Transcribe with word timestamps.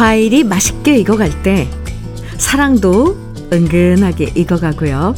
과일이 0.00 0.44
맛있게 0.44 0.96
익어갈 0.96 1.42
때 1.42 1.68
사랑도 2.38 3.18
은근하게 3.52 4.32
익어가고요. 4.34 5.14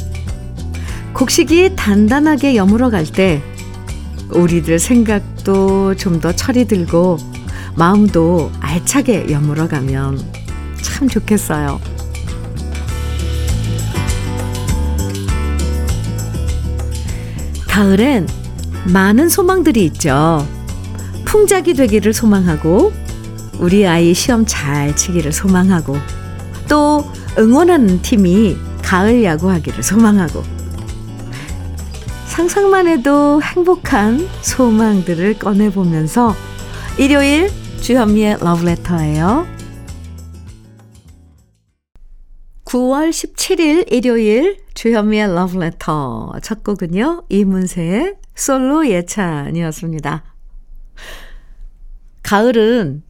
곡식이 1.15 1.77
단단하게 1.77 2.57
여물어 2.57 2.91
갈 2.91 3.07
때 3.07 3.41
우리들 4.31 4.81
생각도 4.81 5.95
좀 5.95 6.21
더 6.21 6.33
철이 6.33 6.65
들고 6.65 7.19
마음도 7.77 8.51
알차게 8.59 9.31
여물어 9.31 9.69
가면 9.69 10.19
참 10.83 11.09
좋겠어요. 11.09 11.81
가을엔 17.69 18.27
많은 18.93 19.29
소망들이 19.29 19.85
있죠. 19.85 20.45
풍작이 21.25 21.75
되기를 21.75 22.13
소망하고 22.13 22.93
우리 23.59 23.87
아이 23.87 24.15
시험 24.15 24.45
잘 24.47 24.95
치기를 24.97 25.33
소망하고 25.33 25.97
또 26.69 27.05
응원하는 27.39 28.03
팀이 28.03 28.57
가을 28.83 29.23
야구하기를 29.25 29.83
소망하고 29.83 30.43
상상만 32.27 32.89
해도 32.89 33.41
행복한 33.43 34.27
소망들을 34.41 35.39
꺼내보면서 35.39 36.35
일요일 36.99 37.51
주현미의 37.81 38.39
러브레터예요. 38.41 39.47
9월 42.65 43.11
17일 43.11 43.93
일요일 43.93 44.59
주현미의 44.73 45.35
러브레터 45.35 46.33
첫 46.43 46.65
곡은요. 46.65 47.25
이문세의 47.29 48.17
솔로 48.35 48.89
예찬이었습니다. 48.89 50.25
가을은 52.23 53.03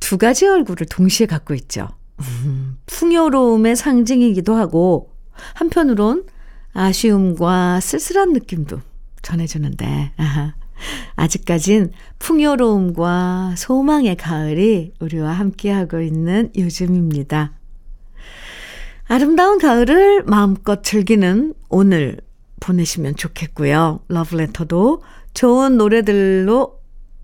두 0.00 0.18
가지 0.18 0.46
얼굴을 0.46 0.86
동시에 0.86 1.26
갖고 1.26 1.54
있죠. 1.54 1.88
음, 2.20 2.78
풍요로움의 2.86 3.76
상징이기도 3.76 4.54
하고 4.54 5.12
한편으론 5.54 6.26
아쉬움과 6.72 7.80
쓸쓸한 7.80 8.32
느낌도 8.32 8.80
전해주는데 9.22 10.12
아하, 10.16 10.54
아직까진 11.16 11.92
풍요로움과 12.18 13.54
소망의 13.56 14.16
가을이 14.16 14.94
우리와 15.00 15.32
함께하고 15.32 16.00
있는 16.00 16.50
요즘입니다. 16.56 17.52
아름다운 19.06 19.58
가을을 19.58 20.22
마음껏 20.24 20.82
즐기는 20.82 21.54
오늘 21.68 22.18
보내시면 22.60 23.16
좋겠고요. 23.16 24.00
러브레터도 24.08 25.02
좋은 25.34 25.78
노래들로 25.78 26.77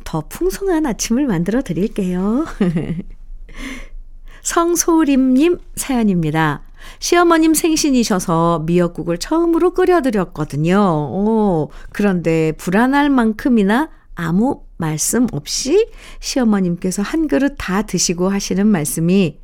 더 0.05 0.23
풍성한 0.29 0.87
아침을 0.87 1.27
만들어 1.27 1.63
드릴게요. 1.63 2.47
성소림님 4.43 5.59
사연입니다. 5.75 6.63
시어머님 6.99 7.55
생신이셔서 7.55 8.65
미역국을 8.67 9.19
처음으로 9.19 9.73
끓여드렸거든요. 9.73 10.77
오, 10.79 11.71
그런데 11.91 12.53
불안할 12.53 13.09
만큼이나 13.09 13.91
아무 14.15 14.63
말씀 14.77 15.27
없이 15.33 15.89
시어머님께서 16.21 17.03
한 17.03 17.27
그릇 17.27 17.55
다 17.59 17.83
드시고 17.83 18.29
하시는 18.29 18.67
말씀이 18.67 19.41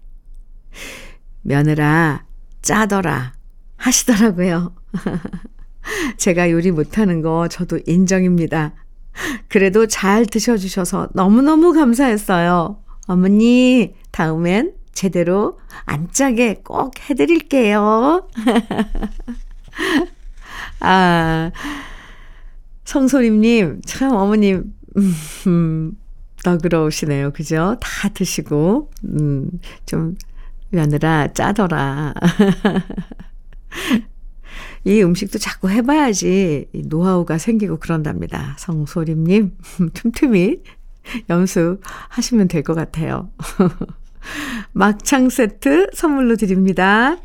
며느라 1.42 2.24
짜더라 2.62 3.32
하시더라고요. 3.76 4.74
제가 6.18 6.50
요리 6.50 6.70
못하는 6.70 7.22
거 7.22 7.48
저도 7.48 7.80
인정입니다. 7.86 8.74
그래도 9.48 9.86
잘 9.86 10.26
드셔주셔서 10.26 11.08
너무너무 11.12 11.72
감사했어요. 11.72 12.82
어머니, 13.06 13.94
다음엔 14.10 14.72
제대로 14.92 15.60
안 15.86 16.10
짜게 16.10 16.62
꼭 16.64 16.94
해드릴게요. 17.08 18.28
아, 20.80 21.50
성소림님, 22.84 23.82
참 23.86 24.14
어머님, 24.14 24.74
음, 25.46 25.92
너그러우시네요. 26.44 27.32
그죠? 27.32 27.76
다 27.80 28.08
드시고, 28.08 28.90
음, 29.04 29.50
좀, 29.86 30.16
며느라 30.70 31.32
짜더라. 31.32 32.14
이 34.84 35.02
음식도 35.02 35.38
자꾸 35.38 35.68
해봐야지 35.68 36.66
노하우가 36.86 37.38
생기고 37.38 37.78
그런답니다. 37.78 38.56
성소림님, 38.58 39.56
틈틈이 39.94 40.58
연습하시면 41.28 42.48
될 42.48 42.62
것 42.62 42.74
같아요. 42.74 43.30
막창 44.72 45.28
세트 45.28 45.90
선물로 45.94 46.36
드립니다. 46.36 47.16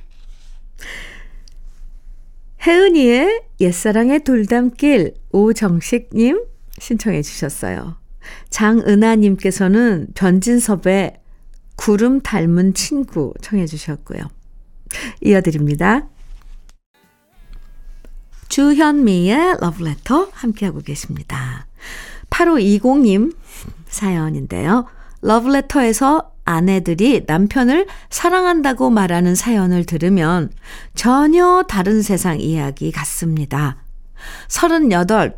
혜은이의 2.65 3.43
옛사랑의 3.59 4.23
돌담길 4.23 5.13
오정식님 5.31 6.45
신청해 6.79 7.21
주셨어요. 7.21 7.97
장은하님께서는 8.49 10.07
변진섭의 10.15 11.19
구름 11.75 12.21
닮은 12.21 12.73
친구 12.73 13.33
청해 13.41 13.67
주셨고요. 13.67 14.21
이어드립니다. 15.21 16.07
주현미의 18.49 19.57
러브레터 19.59 20.29
함께하고 20.31 20.81
계십니다. 20.81 21.67
8520님 22.29 23.35
사연인데요. 23.87 24.85
러브레터에서 25.21 26.31
아내들이 26.45 27.23
남편을 27.25 27.87
사랑한다고 28.09 28.91
말하는 28.91 29.33
사연을 29.35 29.85
들으면 29.85 30.51
전혀 30.93 31.63
다른 31.67 32.01
세상 32.01 32.39
이야기 32.39 32.91
같습니다. 32.91 33.77
38 34.47 35.35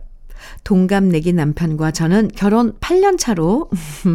동갑내기 0.63 1.34
남편과 1.34 1.91
저는 1.91 2.29
결혼 2.35 2.73
8년 2.79 3.17
차로 3.17 3.69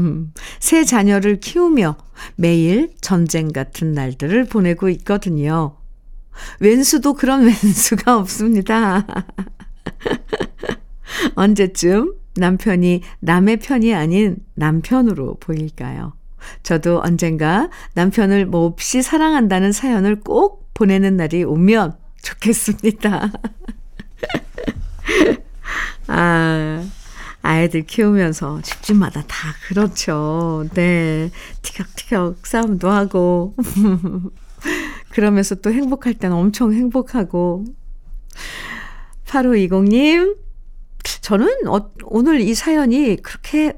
세 0.60 0.84
자녀를 0.84 1.40
키우며 1.40 1.96
매일 2.36 2.92
전쟁 3.00 3.48
같은 3.48 3.92
날들을 3.92 4.44
보내고 4.44 4.88
있거든요. 4.90 5.76
왼수도 6.60 7.14
그런 7.14 7.44
왼수가 7.46 8.16
없습니다. 8.18 9.06
언제쯤 11.34 12.14
남편이 12.36 13.02
남의 13.20 13.58
편이 13.58 13.94
아닌 13.94 14.36
남편으로 14.54 15.34
보일까요? 15.40 16.14
저도 16.62 17.00
언젠가 17.04 17.68
남편을 17.94 18.46
몹시 18.46 19.02
사랑한다는 19.02 19.72
사연을 19.72 20.20
꼭 20.20 20.72
보내는 20.74 21.16
날이 21.16 21.44
오면 21.44 21.96
좋겠습니다. 22.22 23.32
아, 26.08 26.84
아이들 27.42 27.82
키우면서 27.82 28.62
집집마다 28.62 29.22
다 29.26 29.54
그렇죠. 29.68 30.64
네. 30.74 31.30
티격티격 31.62 32.46
싸움도 32.46 32.90
하고. 32.90 33.54
그러면서 35.12 35.54
또 35.56 35.70
행복할 35.72 36.14
땐 36.14 36.32
엄청 36.32 36.72
행복하고. 36.72 37.64
8520님, 39.26 40.36
저는 41.20 41.68
어, 41.68 41.90
오늘 42.04 42.40
이 42.40 42.54
사연이 42.54 43.16
그렇게 43.16 43.74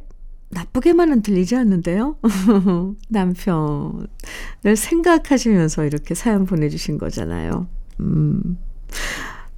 나쁘게만은 0.50 1.23
들리지 1.23 1.56
않는데요. 1.56 2.17
남편을 3.09 4.76
생각하시면서 4.76 5.85
이렇게 5.85 6.14
사연 6.14 6.47
보내주신 6.47 6.99
거잖아요. 6.99 7.67
음. 8.00 8.59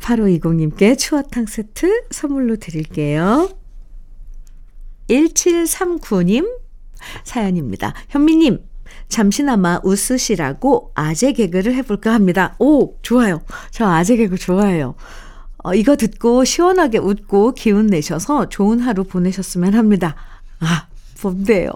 8520님께 0.01 0.99
추어탕 0.99 1.47
세트 1.47 2.05
선물로 2.11 2.57
드릴게요. 2.57 3.51
1739님 5.09 6.49
사연입니다. 7.25 7.93
현미님, 8.09 8.65
잠시나마 9.09 9.81
웃으시라고 9.83 10.93
아재 10.95 11.33
개그를 11.33 11.75
해볼까 11.75 12.13
합니다. 12.13 12.55
오, 12.59 12.97
좋아요. 13.03 13.43
저 13.71 13.87
아재 13.87 14.17
개그 14.17 14.37
좋아해요. 14.37 14.95
어, 15.59 15.75
이거 15.75 15.97
듣고 15.97 16.45
시원하게 16.45 16.99
웃고 16.99 17.53
기운 17.55 17.87
내셔서 17.87 18.49
좋은 18.49 18.81
하루 18.81 19.05
보내셨으면 19.05 19.75
합니다. 19.75 20.15
아, 20.61 20.87
뭔데요? 21.23 21.71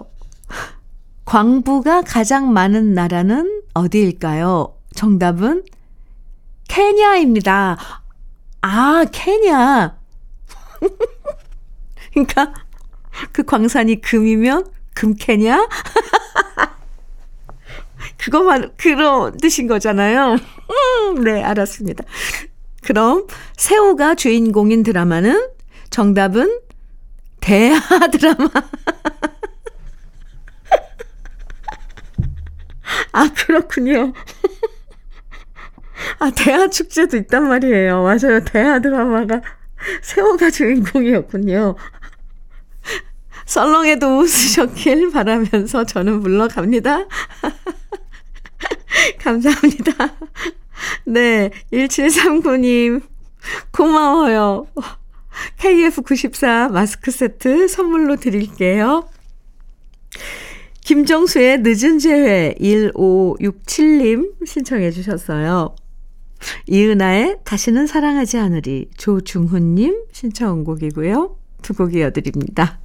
광부가 1.25 2.03
가장 2.03 2.53
많은 2.53 2.93
나라는 2.93 3.63
어디일까요? 3.73 4.75
정답은 4.93 5.63
케냐입니다. 6.67 7.77
아, 8.61 9.05
케냐. 9.11 9.97
그러니까 12.13 12.53
그 13.31 13.43
광산이 13.43 14.01
금이면 14.01 14.65
금캐냐? 14.93 15.67
그것만 18.21 18.71
그런 18.77 19.35
뜻인 19.37 19.67
거잖아요. 19.67 20.35
음, 20.35 21.23
네, 21.23 21.41
알았습니다. 21.43 22.03
그럼 22.83 23.25
새우가 23.57 24.15
주인공인 24.15 24.83
드라마는 24.83 25.49
정답은 25.89 26.59
대하 27.39 28.07
드라마. 28.07 28.47
아, 33.11 33.29
그렇군요. 33.33 34.13
아, 36.19 36.31
대하 36.35 36.67
축제도 36.67 37.17
있단 37.17 37.47
말이에요. 37.47 38.03
맞아요. 38.03 38.43
대하 38.45 38.79
드라마가 38.79 39.41
세호가 40.03 40.51
주인공이었군요. 40.51 41.75
썰렁해도 43.45 44.19
웃으셨길 44.19 45.11
바라면서 45.11 45.85
저는 45.85 46.19
물러갑니다. 46.21 47.05
감사합니다. 49.19 50.15
네, 51.05 51.51
1739님, 51.71 53.01
고마워요. 53.71 54.67
KF94 55.57 56.71
마스크 56.71 57.11
세트 57.11 57.67
선물로 57.67 58.17
드릴게요. 58.17 59.07
김정수의 60.81 61.59
늦은 61.61 61.99
재회 61.99 62.53
1567님 62.59 64.45
신청해 64.45 64.91
주셨어요. 64.91 65.75
이은아의 66.67 67.37
다시는 67.43 67.87
사랑하지 67.87 68.37
않으리 68.39 68.89
조중훈님 68.97 70.05
신청곡이고요. 70.11 71.37
두 71.61 71.73
곡 71.75 71.93
이어드립니다. 71.93 72.80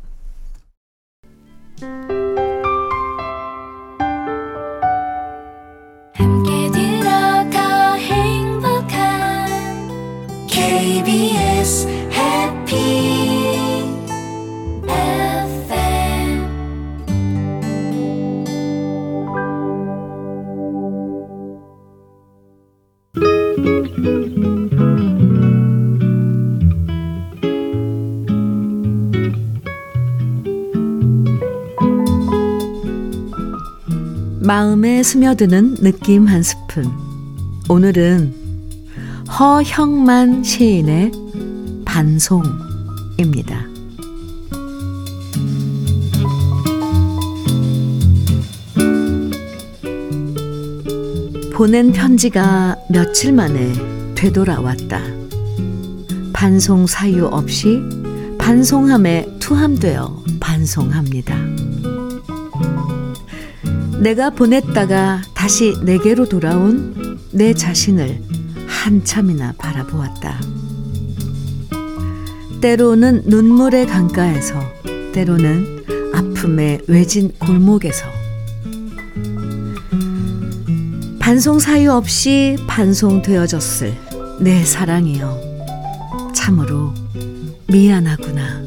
마음에 34.76 35.02
스며드는 35.02 35.76
느낌 35.76 36.26
한 36.26 36.42
스푼. 36.42 36.92
오늘은 37.70 38.34
허형만 39.26 40.44
시인의 40.44 41.12
반송입니다. 41.86 43.64
보낸 51.54 51.92
편지가 51.92 52.76
며칠 52.90 53.32
만에 53.32 53.72
되돌아왔다. 54.14 55.00
반송 56.34 56.86
사유 56.86 57.24
없이 57.24 57.80
반송함에 58.36 59.38
투함되어 59.38 60.24
반송합니다. 60.38 61.65
내가 64.06 64.30
보냈다가 64.30 65.22
다시 65.34 65.74
내게로 65.82 66.28
돌아온 66.28 67.18
내 67.32 67.52
자신을 67.52 68.22
한참이나 68.68 69.54
바라보았다. 69.58 70.40
때로는 72.60 73.22
눈물의 73.26 73.88
강가에서, 73.88 74.60
때로는 75.12 75.86
아픔의 76.14 76.82
외진 76.86 77.32
골목에서, 77.40 78.06
반송 81.18 81.58
사유 81.58 81.90
없이 81.90 82.56
반송되어졌을 82.68 83.92
내 84.38 84.64
사랑이여. 84.64 85.36
참으로 86.32 86.94
미안하구나. 87.66 88.66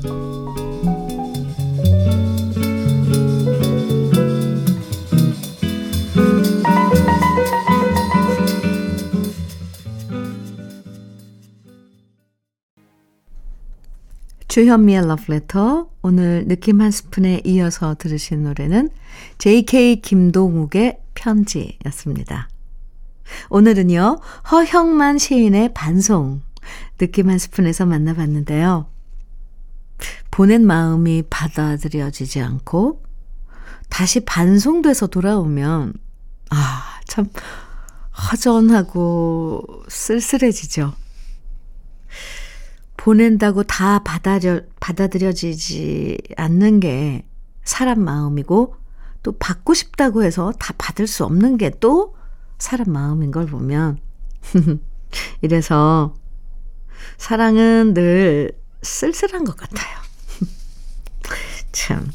주현미의 14.60 15.08
러브레터 15.08 15.90
오늘 16.02 16.46
느낌 16.48 16.82
한 16.82 16.92
스푼에 16.92 17.42
이어서 17.46 17.96
들으신 17.98 18.44
노래는 18.44 18.90
JK 19.38 20.02
김동욱의 20.02 21.00
편지였습니다. 21.16 22.50
오늘은요 23.50 24.20
허형만 24.52 25.18
시인의 25.18 25.74
반송 25.74 26.42
느낌 26.98 27.30
한 27.30 27.38
스푼에서 27.38 27.86
만나봤는데요. 27.86 28.88
보낸 30.30 30.68
마음이 30.68 31.24
받아들여지지 31.30 32.42
않고 32.42 33.02
다시 33.88 34.20
반송돼서 34.20 35.08
돌아오면 35.08 35.94
아 36.50 36.90
참 37.10 37.28
허전하고 38.32 39.84
쓸쓸해지죠. 39.88 40.94
보낸다고 43.00 43.64
다 43.64 44.00
받아려, 44.04 44.62
받아들여지지 44.82 46.18
않는 46.36 46.82
게 46.82 47.26
사람 47.64 48.04
마음이고 48.04 48.76
또 49.24 49.32
받고 49.38 49.74
싶다고 49.74 50.24
해서 50.24 50.52
다 50.60 50.74
받을 50.78 51.08
수 51.08 51.24
없는 51.24 51.58
게 51.58 51.72
또 51.80 52.16
사람 52.60 52.92
마음인 52.92 53.32
걸 53.32 53.46
보면 53.46 53.98
이래서 55.42 56.14
사랑은 57.18 57.94
늘 57.94 58.52
쓸쓸한 58.82 59.46
것 59.46 59.56
같아요. 59.56 59.98
참. 61.72 62.12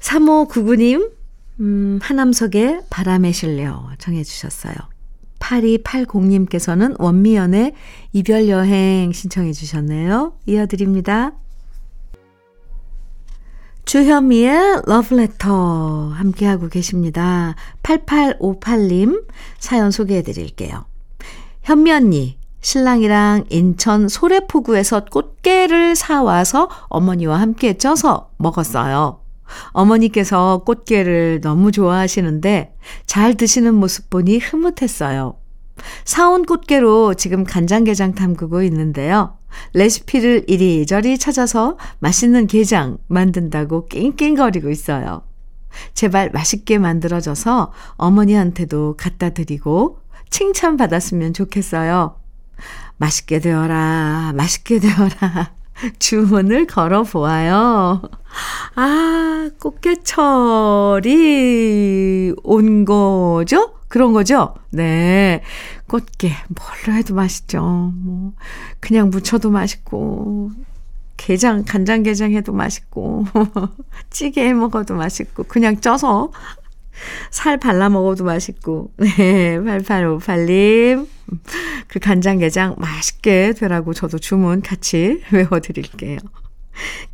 3599님, 0.00 1.12
음, 1.60 2.00
하남석의 2.02 2.82
바람에 2.90 3.30
실려 3.32 3.88
정해주셨어요. 3.98 4.74
8280님께서는 5.42 6.94
원미연의 7.00 7.72
이별 8.12 8.48
여행 8.48 9.12
신청해 9.12 9.52
주셨네요. 9.52 10.34
이어드립니다. 10.46 11.32
주현미의 13.84 14.82
러브레터 14.86 16.10
함께하고 16.14 16.68
계십니다. 16.68 17.56
8858님 17.82 19.26
사연 19.58 19.90
소개해 19.90 20.22
드릴게요. 20.22 20.84
현미 21.62 21.90
언니, 21.92 22.38
신랑이랑 22.60 23.46
인천 23.50 24.08
소래포구에서 24.08 25.06
꽃게를 25.06 25.96
사와서 25.96 26.70
어머니와 26.88 27.40
함께 27.40 27.76
쪄서 27.76 28.30
먹었어요. 28.36 29.21
어머니께서 29.70 30.62
꽃게를 30.64 31.40
너무 31.40 31.72
좋아하시는데 31.72 32.74
잘 33.06 33.34
드시는 33.34 33.74
모습 33.74 34.10
보니 34.10 34.38
흐뭇했어요. 34.38 35.36
사온 36.04 36.44
꽃게로 36.44 37.14
지금 37.14 37.44
간장게장 37.44 38.14
담그고 38.14 38.62
있는데요. 38.64 39.38
레시피를 39.74 40.44
이리저리 40.48 41.18
찾아서 41.18 41.76
맛있는 41.98 42.46
게장 42.46 42.98
만든다고 43.08 43.86
낑낑거리고 43.86 44.70
있어요. 44.70 45.22
제발 45.94 46.30
맛있게 46.30 46.78
만들어져서 46.78 47.72
어머니한테도 47.96 48.96
갖다 48.98 49.30
드리고 49.30 49.98
칭찬받았으면 50.30 51.32
좋겠어요. 51.34 52.16
맛있게 52.96 53.40
되어라, 53.40 54.32
맛있게 54.34 54.78
되어라. 54.78 55.61
주문을 55.98 56.66
걸어 56.66 57.02
보아요. 57.02 58.02
아, 58.74 59.50
꽃게철이 59.60 61.02
온 62.42 62.84
거죠? 62.84 63.74
그런 63.88 64.12
거죠? 64.12 64.54
네. 64.70 65.42
꽃게, 65.88 66.32
뭘로 66.48 66.96
해도 66.96 67.14
맛있죠. 67.14 67.92
뭐, 67.94 68.32
그냥 68.80 69.10
무쳐도 69.10 69.50
맛있고, 69.50 70.50
게장, 71.18 71.64
간장게장 71.64 72.32
해도 72.32 72.52
맛있고, 72.52 73.26
찌개 74.08 74.46
해 74.46 74.54
먹어도 74.54 74.94
맛있고, 74.94 75.42
그냥 75.44 75.80
쪄서 75.80 76.32
살 77.30 77.58
발라 77.58 77.88
먹어도 77.88 78.24
맛있고. 78.24 78.92
네, 78.96 79.58
8858님. 79.58 81.06
그 81.88 81.98
간장게장 81.98 82.76
맛있게 82.78 83.52
되라고 83.54 83.94
저도 83.94 84.18
주문 84.18 84.60
같이 84.62 85.22
외워드릴게요. 85.32 86.18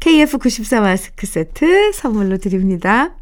KF94 0.00 0.80
마스크 0.80 1.26
세트 1.26 1.92
선물로 1.92 2.38
드립니다. 2.38 3.14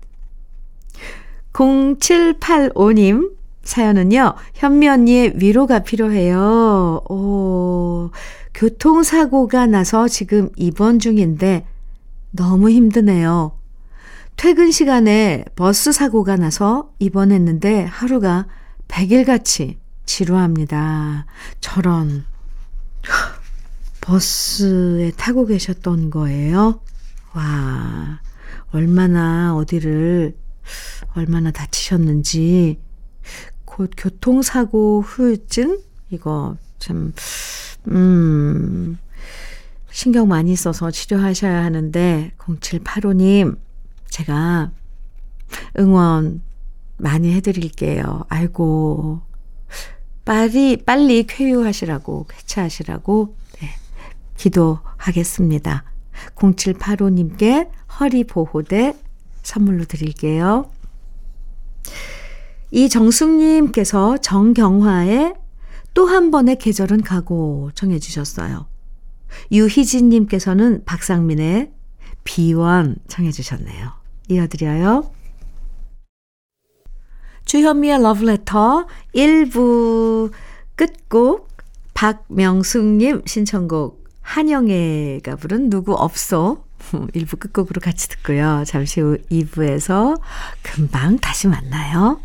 0785님 1.52 3.36
사연은요, 3.62 4.34
현미 4.54 4.88
언니의 4.88 5.32
위로가 5.36 5.80
필요해요. 5.80 7.02
오, 7.08 8.10
교통사고가 8.54 9.66
나서 9.66 10.06
지금 10.08 10.50
입원 10.56 10.98
중인데 10.98 11.66
너무 12.30 12.70
힘드네요. 12.70 13.58
퇴근 14.36 14.70
시간에 14.70 15.44
버스 15.56 15.92
사고가 15.92 16.36
나서 16.36 16.92
입원했는데 16.98 17.84
하루가 17.84 18.46
100일같이 18.86 19.76
지루합니다. 20.04 21.24
저런, 21.60 22.24
버스에 24.02 25.10
타고 25.12 25.46
계셨던 25.46 26.10
거예요? 26.10 26.80
와, 27.32 28.20
얼마나 28.72 29.56
어디를, 29.56 30.36
얼마나 31.14 31.50
다치셨는지, 31.50 32.78
곧 33.64 33.90
교통사고 33.96 35.00
후유증? 35.00 35.80
이거 36.10 36.56
참, 36.78 37.14
음, 37.88 38.98
신경 39.90 40.28
많이 40.28 40.54
써서 40.56 40.90
치료하셔야 40.90 41.64
하는데, 41.64 42.32
0785님, 42.38 43.56
제가 44.08 44.70
응원 45.78 46.42
많이 46.98 47.32
해드릴게요. 47.34 48.24
아이고, 48.28 49.20
빨리, 50.24 50.76
빨리 50.84 51.26
쾌유하시라고, 51.26 52.26
쾌차하시라고, 52.28 53.36
네, 53.60 53.68
기도하겠습니다. 54.36 55.84
0785님께 56.34 57.70
허리보호대 58.00 58.94
선물로 59.42 59.84
드릴게요. 59.84 60.70
이정숙님께서 62.70 64.18
정경화의 64.18 65.34
또 65.94 66.06
한 66.06 66.30
번의 66.30 66.56
계절은 66.56 67.02
가고 67.02 67.70
청해 67.74 67.98
주셨어요. 68.00 68.66
유희진님께서는 69.50 70.84
박상민의 70.84 71.72
비원 72.26 72.96
청해 73.08 73.30
주셨네요. 73.32 73.92
이어드려요. 74.28 75.10
주현미의 77.46 78.02
러브레터 78.02 78.86
1부 79.14 80.32
끝곡 80.74 81.56
박명숙님 81.94 83.22
신청곡 83.24 84.04
한영애가 84.20 85.36
부른 85.36 85.70
누구 85.70 85.94
없어 85.94 86.64
1부 86.90 87.38
끝곡으로 87.38 87.80
같이 87.80 88.08
듣고요. 88.08 88.64
잠시 88.66 89.00
후 89.00 89.16
2부에서 89.30 90.20
금방 90.62 91.18
다시 91.18 91.46
만나요. 91.46 92.20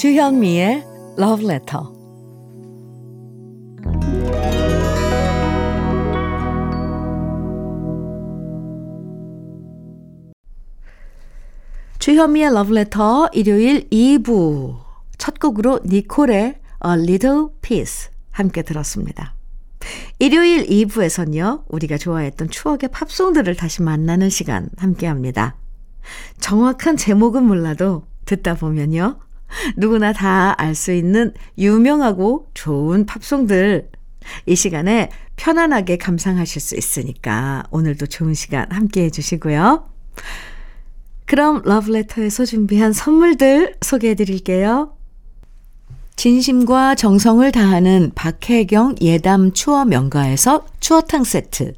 주현미의 0.00 0.82
러브레터 1.18 1.92
주현미의 11.98 12.54
러브레터 12.54 13.28
일요일 13.34 13.90
2부 13.90 14.78
첫 15.18 15.38
곡으로 15.38 15.80
니콜의 15.84 16.40
A 16.46 16.54
Little 16.82 17.48
Piece 17.60 18.10
함께 18.30 18.62
들었습니다. 18.62 19.34
일요일 20.18 20.64
2부에선요, 20.66 21.64
우리가 21.68 21.98
좋아했던 21.98 22.48
추억의 22.48 22.88
팝송들을 22.90 23.54
다시 23.54 23.82
만나는 23.82 24.30
시간 24.30 24.70
함께 24.78 25.06
합니다. 25.06 25.56
정확한 26.38 26.96
제목은 26.96 27.44
몰라도 27.44 28.04
듣다 28.24 28.54
보면요, 28.54 29.18
누구나 29.76 30.12
다 30.12 30.54
알 30.58 30.74
수 30.74 30.92
있는 30.92 31.32
유명하고 31.58 32.48
좋은 32.54 33.06
팝송들 33.06 33.90
이 34.46 34.54
시간에 34.54 35.10
편안하게 35.36 35.96
감상하실 35.96 36.60
수 36.60 36.76
있으니까 36.76 37.64
오늘도 37.70 38.06
좋은 38.06 38.34
시간 38.34 38.70
함께 38.70 39.04
해주시고요. 39.04 39.88
그럼 41.26 41.62
러브레터에서 41.64 42.44
준비한 42.44 42.92
선물들 42.92 43.76
소개해 43.80 44.14
드릴게요. 44.14 44.96
진심과 46.16 46.96
정성을 46.96 47.50
다하는 47.52 48.12
박혜경 48.14 48.96
예담 49.00 49.52
추어 49.52 49.84
명가에서 49.84 50.66
추어탕 50.80 51.24
세트. 51.24 51.72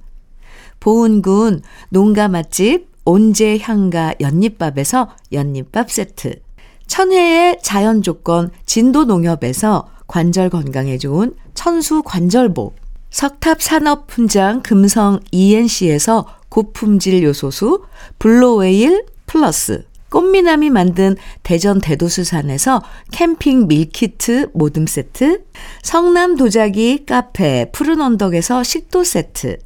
보은군 0.80 1.62
농가 1.90 2.26
맛집 2.26 2.90
온재향가 3.04 4.16
연잎밥에서 4.20 5.10
연잎밥 5.32 5.90
세트. 5.90 6.40
천혜의 6.92 7.60
자연 7.62 8.02
조건 8.02 8.50
진도 8.66 9.04
농협에서 9.04 9.88
관절 10.08 10.50
건강에 10.50 10.98
좋은 10.98 11.34
천수 11.54 12.02
관절보. 12.02 12.74
석탑 13.08 13.62
산업 13.62 14.12
훈장 14.12 14.62
금성 14.62 15.20
ENC에서 15.30 16.26
고품질 16.50 17.22
요소수 17.22 17.82
블로웨일 18.18 19.06
플러스. 19.24 19.86
꽃미남이 20.10 20.68
만든 20.68 21.16
대전 21.42 21.80
대도수산에서 21.80 22.82
캠핑 23.10 23.68
밀키트 23.68 24.50
모듬 24.52 24.86
세트, 24.86 25.44
성남 25.82 26.36
도자기 26.36 27.06
카페 27.06 27.70
푸른 27.72 28.02
언덕에서 28.02 28.62
식도 28.62 29.02
세트, 29.04 29.60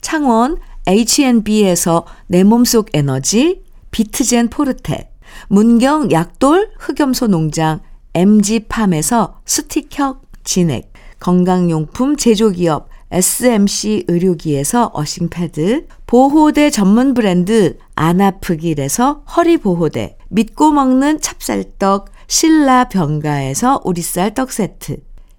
창원 0.00 0.56
H&B에서 0.86 2.06
내 2.26 2.42
몸속 2.42 2.88
에너지 2.94 3.60
비트젠 3.90 4.48
포르테, 4.48 5.09
문경 5.48 6.10
약돌 6.10 6.70
흑염소 6.78 7.28
농장 7.28 7.80
MG팜에서 8.14 9.40
스틱형 9.44 10.20
진액, 10.44 10.92
건강용품 11.20 12.16
제조기업 12.16 12.88
SMC 13.12 14.04
의료기에서 14.08 14.90
어싱패드, 14.94 15.86
보호대 16.06 16.70
전문 16.70 17.14
브랜드 17.14 17.76
안아프길에서 17.94 19.24
허리보호대, 19.36 20.16
믿고 20.28 20.70
먹는 20.72 21.20
찹쌀떡 21.20 22.10
신라 22.28 22.88
병가에서 22.88 23.80
오리쌀 23.84 24.34
떡 24.34 24.52
세트, 24.52 24.98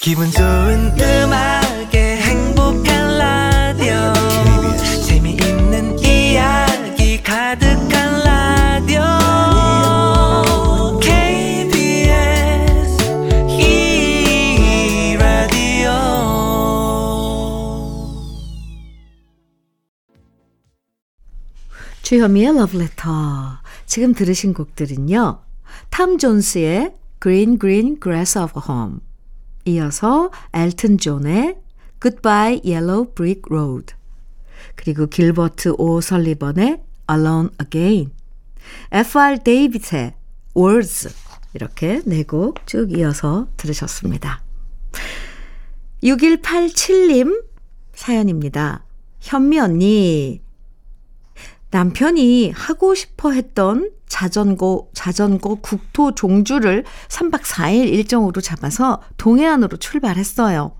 기분 0.00 0.30
좋은 0.30 0.98
음악에 0.98 2.16
행복한 2.16 3.18
라디오 3.18 4.12
재미있는 5.06 5.98
이야기 6.00 7.22
가득한 7.22 8.24
라디오 8.24 9.00
KBS 11.00 12.16
이 13.48 15.16
라디오 15.16 15.92
주현미의 22.02 22.56
러브레터. 22.56 23.60
지금 23.86 24.14
들으신 24.14 24.52
곡들은요. 24.52 25.42
탐 25.90 26.18
존스의 26.18 26.94
Green 27.22 27.58
Green 27.58 28.00
Grass 28.02 28.36
of 28.38 28.58
Home 28.68 28.98
이어서 29.64 30.30
엘튼 30.52 30.98
존의 30.98 31.56
Goodbye 32.00 32.60
Yellow 32.64 33.12
Brick 33.14 33.42
Road 33.50 33.94
그리고 34.74 35.06
길버트 35.06 35.74
오 35.78 36.00
설리번의 36.00 36.82
Alone 37.10 37.48
Again 37.60 38.12
F.R. 38.90 39.38
데이빗의 39.42 40.14
Words 40.56 41.08
이렇게 41.54 42.00
네 42.06 42.22
곡 42.22 42.66
쭉 42.66 42.92
이어서 42.96 43.48
들으셨습니다. 43.56 44.42
6187님 46.02 47.44
사연입니다. 47.94 48.84
현미 49.20 49.58
언니, 49.60 50.41
남편이 51.72 52.50
하고 52.50 52.94
싶어 52.94 53.32
했던 53.32 53.90
자전거, 54.06 54.88
자전거 54.92 55.56
국토 55.56 56.14
종주를 56.14 56.84
3박 57.08 57.40
4일 57.40 57.88
일정으로 57.88 58.42
잡아서 58.42 59.00
동해안으로 59.16 59.78
출발했어요. 59.78 60.76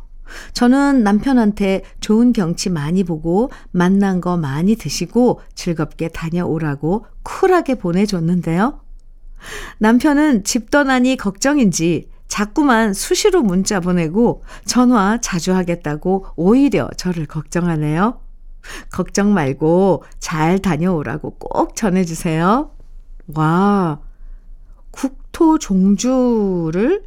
저는 0.53 1.03
남편한테 1.03 1.83
좋은 2.01 2.35
경치 2.35 2.69
많이 2.69 3.05
보고 3.05 3.51
만난 3.71 4.21
거 4.21 4.37
많이 4.37 4.77
드시고 4.77 5.41
즐겁게 5.55 6.09
다녀오라고 6.09 7.07
쿨하게 7.23 7.77
보내줬는데요. 7.77 8.81
남편은 9.79 10.45
집 10.45 10.71
떠나니 10.71 11.17
걱정인지 11.17 12.11
자꾸만 12.29 12.93
수시로 12.93 13.43
문자 13.43 13.81
보내고 13.81 14.45
전화 14.67 15.19
자주 15.23 15.55
하겠다고 15.55 16.27
오히려 16.37 16.89
저를 16.99 17.27
걱정하네요. 17.27 18.21
걱정 18.91 19.35
말고 19.35 20.05
잘 20.19 20.59
다녀오라고 20.59 21.37
꼭 21.39 21.77
전해주세요. 21.77 22.71
와, 23.35 24.01
국토 24.91 25.59
종주를 25.59 27.05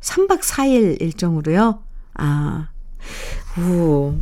3박 0.00 0.40
4일 0.40 1.00
일정으로요? 1.00 1.82
아, 2.14 2.68
오, 3.58 4.14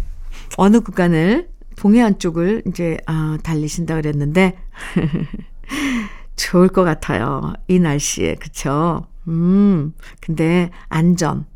어느 0.57 0.81
구간을, 0.81 1.51
동해안 1.77 2.19
쪽을 2.19 2.63
이제, 2.67 2.99
아, 3.07 3.39
달리신다 3.43 3.95
그랬는데, 3.95 4.57
좋을 6.37 6.69
것 6.69 6.85
같아요. 6.85 7.53
이 7.69 7.79
날씨에, 7.79 8.37
그쵸? 8.37 9.07
음, 9.29 9.95
근데 10.21 10.71
안전, 10.89 11.47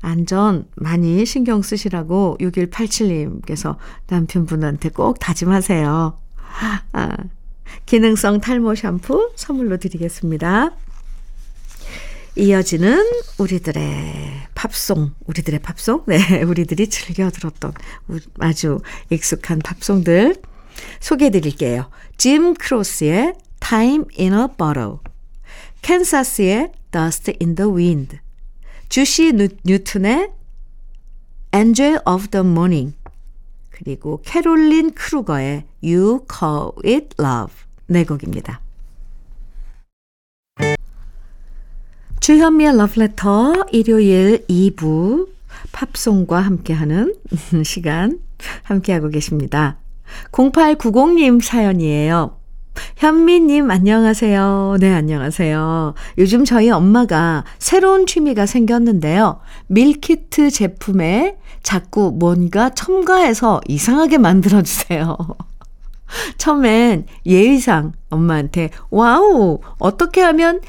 안전 0.00 0.66
많이 0.74 1.24
신경 1.26 1.62
쓰시라고 1.62 2.36
6187님께서 2.40 3.76
남편분한테 4.08 4.90
꼭 4.90 5.18
다짐하세요. 5.18 6.18
아, 6.92 7.16
기능성 7.86 8.40
탈모 8.40 8.74
샴푸 8.74 9.32
선물로 9.36 9.76
드리겠습니다. 9.78 10.70
이어지는 12.38 13.02
우리들의 13.38 14.48
팝송, 14.54 15.14
우리들의 15.26 15.60
팝송? 15.60 16.04
네, 16.06 16.42
우리들이 16.44 16.88
즐겨 16.88 17.30
들었던 17.30 17.72
아주 18.40 18.80
익숙한 19.10 19.60
팝송들 19.60 20.36
소개해 21.00 21.30
드릴게요. 21.30 21.90
짐 22.18 22.54
크로스의 22.54 23.34
Time 23.60 24.04
in 24.18 24.34
a 24.34 24.46
Bottle, 24.58 24.98
캔사스의 25.80 26.72
Dust 26.92 27.32
in 27.40 27.54
the 27.54 27.70
Wind, 27.70 28.18
주시 28.88 29.32
뉴튼의 29.64 30.32
Angel 31.54 31.98
of 32.06 32.28
the 32.28 32.46
Morning, 32.46 32.94
그리고 33.70 34.22
캐롤린 34.24 34.92
크루거의 34.94 35.64
You 35.82 36.20
Call 36.30 36.70
It 36.84 37.14
Love 37.18 37.54
네 37.86 38.04
곡입니다. 38.04 38.60
주현미의 42.20 42.76
러브레터 42.76 43.66
일요일 43.72 44.44
2부 44.46 45.28
팝송과 45.72 46.40
함께하는 46.40 47.14
시간 47.64 48.18
함께하고 48.64 49.10
계십니다. 49.10 49.78
0890님 50.32 51.40
사연이에요. 51.40 52.36
현미님, 52.96 53.70
안녕하세요. 53.70 54.76
네, 54.80 54.92
안녕하세요. 54.92 55.94
요즘 56.18 56.44
저희 56.44 56.70
엄마가 56.70 57.44
새로운 57.58 58.06
취미가 58.06 58.46
생겼는데요. 58.46 59.40
밀키트 59.68 60.50
제품에 60.50 61.36
자꾸 61.62 62.12
뭔가 62.18 62.70
첨가해서 62.70 63.60
이상하게 63.68 64.18
만들어주세요. 64.18 65.16
처음엔 66.38 67.06
예의상 67.26 67.92
엄마한테, 68.10 68.70
wow, 68.90 69.60
어떻게 69.78 70.20
하면 70.20 70.60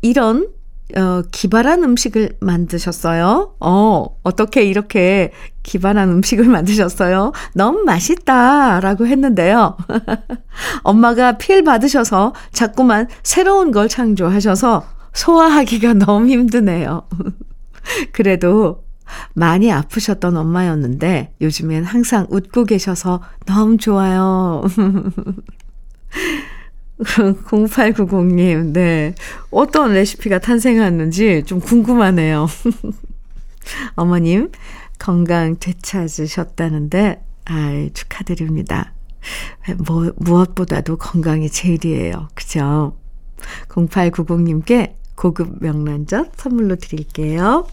이런 0.00 0.48
어, 0.96 1.22
기발한 1.30 1.84
음식을 1.84 2.38
만드셨어요? 2.40 3.56
어, 3.60 4.06
어떻게 4.22 4.62
이렇게 4.62 5.32
기발한 5.62 6.08
음식을 6.08 6.46
만드셨어요? 6.48 7.32
너무 7.54 7.82
맛있다. 7.84 8.80
라고 8.80 9.06
했는데요. 9.06 9.76
엄마가 10.82 11.36
필 11.38 11.62
받으셔서 11.62 12.32
자꾸만 12.52 13.08
새로운 13.22 13.70
걸 13.70 13.88
창조하셔서 13.88 14.84
소화하기가 15.12 15.94
너무 16.04 16.28
힘드네요. 16.28 17.02
그래도 18.12 18.84
많이 19.34 19.72
아프셨던 19.72 20.36
엄마였는데 20.36 21.34
요즘엔 21.40 21.84
항상 21.84 22.26
웃고 22.30 22.64
계셔서 22.64 23.20
너무 23.46 23.76
좋아요. 23.78 24.62
0890님, 27.00 28.72
네. 28.72 29.14
어떤 29.50 29.92
레시피가 29.92 30.40
탄생했는지 30.40 31.44
좀 31.46 31.60
궁금하네요. 31.60 32.48
어머님, 33.94 34.50
건강 34.98 35.56
되찾으셨다는데, 35.58 37.22
아이, 37.44 37.90
축하드립니다. 37.92 38.94
뭐, 39.86 40.12
무엇보다도 40.16 40.96
건강이 40.96 41.50
제일이에요. 41.50 42.28
그죠? 42.34 42.96
0890님께 43.68 44.94
고급 45.14 45.58
명란젓 45.60 46.32
선물로 46.36 46.76
드릴게요. 46.76 47.66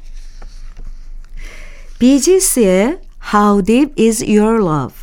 비지스의 2.00 3.00
How 3.34 3.64
Deep 3.64 3.94
Is 4.04 4.24
Your 4.24 4.62
Love 4.62 4.96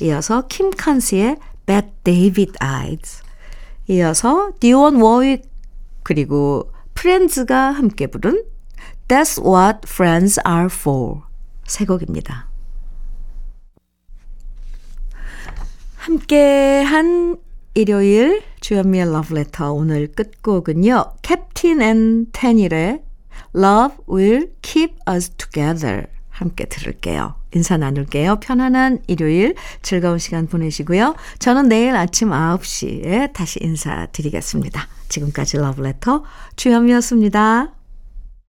이어서 0.00 0.46
킴 0.46 0.70
칸스의 0.70 1.36
Bad 1.66 1.88
David 2.04 2.52
Eyes 2.62 3.22
이어서 3.88 4.52
디온 4.60 5.00
워윅 5.00 5.42
그리고 6.02 6.70
프렌즈가 6.94 7.70
함께 7.70 8.06
부른 8.06 8.44
That's 9.08 9.42
What 9.44 9.80
Friends 9.84 10.40
Are 10.46 10.66
For 10.66 11.20
세 11.66 11.84
곡입니다. 11.84 12.48
함께 15.96 16.82
한 16.82 17.36
일요일 17.74 18.42
주현미의 18.60 19.10
러브레터 19.10 19.72
오늘 19.72 20.12
끝곡은요. 20.12 21.14
캡틴 21.22 21.82
앤 21.82 22.26
테닐의 22.32 23.02
Love 23.54 23.96
Will 24.08 24.52
Keep 24.62 24.96
Us 25.08 25.30
Together 25.30 26.06
함께 26.34 26.64
들을게요. 26.64 27.36
인사 27.54 27.76
나눌게요. 27.76 28.40
편안한 28.40 28.98
일요일 29.06 29.54
즐거운 29.82 30.18
시간 30.18 30.48
보내시고요. 30.48 31.14
저는 31.38 31.68
내일 31.68 31.94
아침 31.94 32.30
9시에 32.30 33.32
다시 33.32 33.60
인사드리겠습니다. 33.62 34.88
지금까지 35.08 35.58
러브레터 35.58 36.24
주현미였습니다. 36.56 37.83